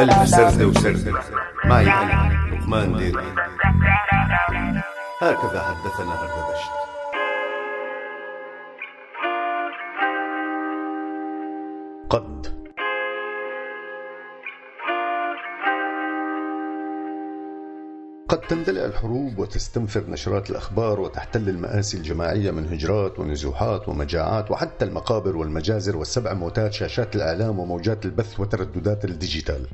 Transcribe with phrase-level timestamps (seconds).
[0.00, 1.20] ألف سردة وسردة
[1.64, 3.24] معي أنا لقمان ديري.
[5.20, 6.70] هكذا حدثنا هردبشت
[12.10, 12.60] قد.
[18.28, 25.36] قد تندلع الحروب وتستنفر نشرات الأخبار وتحتل المآسي الجماعية من هجرات ونزوحات ومجاعات وحتى المقابر
[25.36, 29.66] والمجازر والسبع موتات شاشات الإعلام وموجات البث وترددات الديجيتال.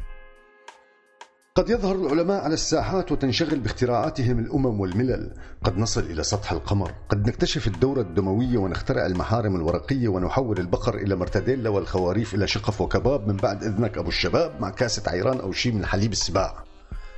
[1.57, 5.31] قد يظهر العلماء على الساحات وتنشغل باختراعاتهم الأمم والملل.
[5.65, 6.93] قد نصل إلى سطح القمر.
[7.09, 13.29] قد نكتشف الدورة الدموية ونخترع المحارم الورقية ونحول البقر إلى مرتديلا والخواريف إلى شقف وكباب
[13.29, 16.65] من بعد إذنك أبو الشباب مع كاسة عيران أو شيء من حليب السباع.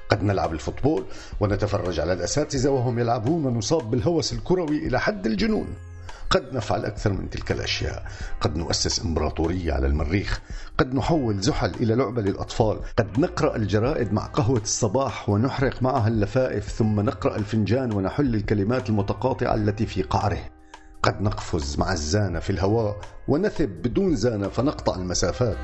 [0.08, 1.04] قد نلعب الفوتبول
[1.40, 5.66] ونتفرج على الأساتذة وهم يلعبون ونصاب بالهوس الكروي إلى حد الجنون.
[6.30, 8.06] قد نفعل أكثر من تلك الأشياء.
[8.40, 10.40] قد نؤسس إمبراطورية على المريخ.
[10.78, 12.80] قد نحول زحل إلى لعبة للأطفال.
[12.98, 19.54] قد نقرأ الجرائد مع قهوة الصباح ونحرق معها اللفائف ثم نقرأ الفنجان ونحل الكلمات المتقاطعة
[19.54, 20.40] التي في قعره.
[21.02, 22.96] قد نقفز مع الزانة في الهواء
[23.28, 25.58] ونثب بدون زانة فنقطع المسافات.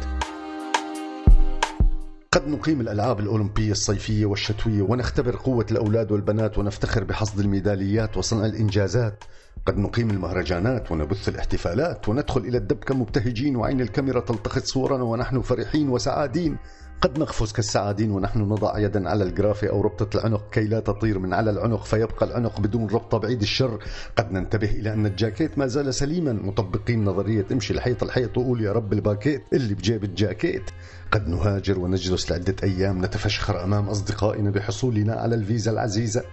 [2.32, 9.24] قد نقيم الألعاب الأولمبية الصيفية والشتوية ونختبر قوة الأولاد والبنات ونفتخر بحصد الميداليات وصنع الإنجازات.
[9.66, 15.88] قد نقيم المهرجانات ونبث الاحتفالات وندخل إلى الدبكة مبتهجين وعين الكاميرا تلتقط صورنا ونحن فرحين
[15.88, 16.56] وسعادين.
[17.00, 21.34] قد نقفز كالسعادين ونحن نضع يدا على الجرافة أو ربطة العنق كي لا تطير من
[21.34, 23.78] على العنق فيبقى العنق بدون ربطة بعيد الشر.
[24.16, 26.32] قد ننتبه إلى أن الجاكيت ما زال سليما.
[26.32, 30.70] مطبقين نظرية امشي الحيط الحيط وقول يا رب الباكيت اللي بجيب الجاكيت.
[31.12, 36.24] قد نهاجر ونجلس لعدة أيام نتفشخر أمام أصدقائنا بحصولنا على الفيزا العزيزة.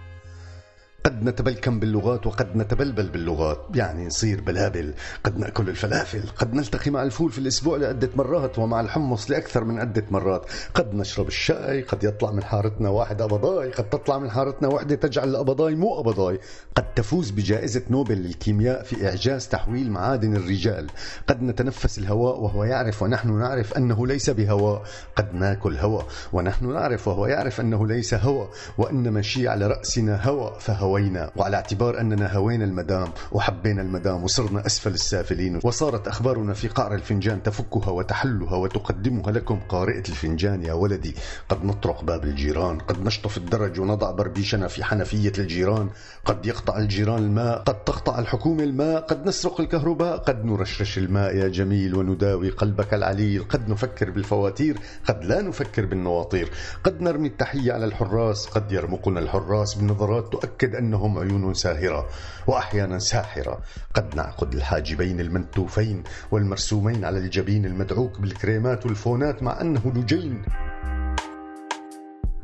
[1.04, 3.66] قد نتبلكم باللغات وقد نتبلبل باللغات.
[3.76, 6.24] يعني نصير بلابل قد نأكل الفلافل.
[6.38, 10.46] قد نلتقي مع الفول في الأسبوع لعدة مرات ومع الحمص لأكثر من عدة مرات.
[10.74, 11.82] قد نشرب الشاي.
[11.82, 13.72] قد يطلع من حارتنا واحد أبضاي.
[13.72, 16.40] قد تطلع من حارتنا وحدة تجعل الأبضاي مو أبضاي.
[16.76, 20.88] قد تفوز بجائزة نوبل للكيمياء في إعجاز تحويل معادن الرجال.
[21.28, 24.84] قد نتنفس الهواء وهو يعرف ونحن نعرف أنه ليس بهواء.
[25.16, 28.50] قد ناكل هواء ونحن نعرف وهو يعرف أنه ليس هواء.
[28.78, 34.66] وأن مشي على رأسنا هواء فهو هوينا وعلى اعتبار أننا هوينا المدام وحبينا المدام وصرنا
[34.66, 41.16] أسفل السافلين وصارت أخبارنا في قعر الفنجان تفكها وتحلها وتقدمها لكم قارئة الفنجان يا ولدي.
[41.50, 45.90] قد نطرق باب الجيران قد نشطف الدرج ونضع بربيشنا في حنفية الجيران
[46.26, 51.48] قد يقطع الجيران الماء قد تقطع الحكومة الماء قد نسرق الكهرباء قد نرشرش الماء يا
[51.48, 54.78] جميل ونداوي قلبك العليل قد نفكر بالفواتير
[55.08, 56.50] قد لا نفكر بالنواطير
[56.84, 62.08] قد نرمي التحية على الحراس قد يرمقنا الحراس بنظرات تؤكد أنهم عيون ساهرة
[62.48, 63.62] وأحيانا ساحرة.
[63.94, 70.42] قد نعقد الحاجبين المنتوفين والمرسومين على الجبين المدعوك بالكريمات والفونات مع أنه لجين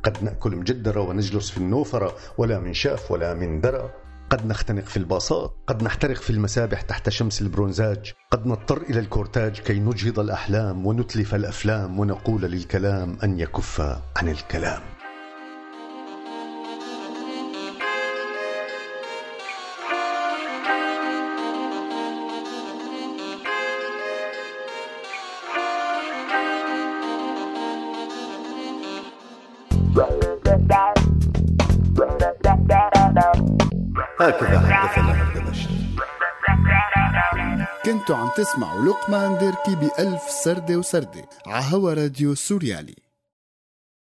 [0.04, 3.90] قد نأكل مجدرة ونجلس في النوفرة ولا من شاف ولا من درى.
[4.30, 8.14] قد نختنق في الباصات قد نحترق في المسابح تحت شمس البرونزاج.
[8.32, 13.82] قد نضطر إلى الكورتاج كي نجهض الأحلام ونتلف الأفلام ونقول للكلام أن يكف
[14.18, 14.97] عن الكلام.
[34.20, 35.70] هكذا حدثنا هردبشت
[37.86, 43.07] كنتوا عم تسمعوا لقمان ديركي بألف سردة وسردة عهوا راديو سوريالي.